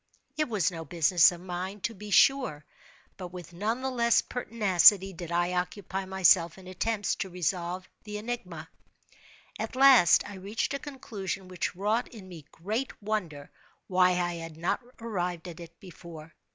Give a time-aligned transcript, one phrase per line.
[0.35, 2.65] It was no business of mine, to be sure,
[3.17, 8.17] but with none the less pertinacity did I occupy myself in attempts to resolve the
[8.17, 8.67] enigma.
[9.59, 13.51] At last I reached a conclusion which wrought in me great wonder
[13.85, 16.33] why I had not arrived at it before.